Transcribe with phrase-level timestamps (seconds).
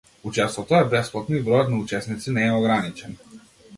[0.29, 3.19] Учеството е бесплатно и бројот на учесници не е ограничен.